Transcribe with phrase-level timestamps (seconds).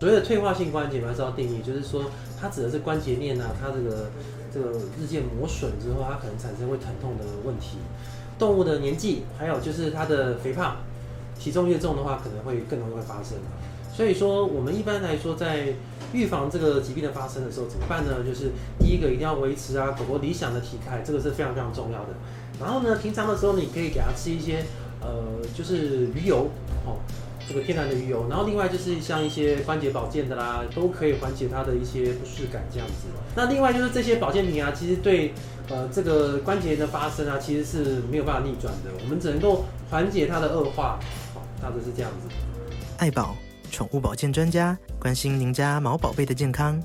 [0.00, 2.04] 所谓的退化性关节，还是要定义，就是说
[2.40, 4.10] 它指的是关节链啊，它这个
[4.54, 7.78] 这个日渐磨损之后，它可能产生会疼痛的问题。
[8.38, 10.76] 动物的年纪，还有就是它的肥胖，
[11.36, 13.38] 体重越重的话，可能会更容易会发生。
[13.92, 15.74] 所以说，我们一般来说在
[16.12, 18.22] 预防这个疾病的发生的时候，怎么办呢？
[18.24, 22.10] 就是第一个一定要维持啊狗狗理想的体态，这个是非常非常重要的。
[22.60, 24.64] 然后呢，平常的时候你可以给它吃一些
[25.00, 26.46] 呃，就是鱼油
[26.86, 26.98] 哦。
[27.48, 33.08] 这个天然的鱼油，然后另外就是像一些关节保健的啦，都可以缓解它的一些不适感这样子。
[33.34, 35.32] 那另外就是这些保健品啊，其实对
[35.70, 41.00] 呃这个关节的发生啊，其实是没有办法逆转的，我们只能够缓解它的恶化。
[41.34, 42.28] 好，大致是这样子。
[42.98, 43.34] 爱宝
[43.70, 46.78] 宠物保健专家关心您家毛宝贝的健康。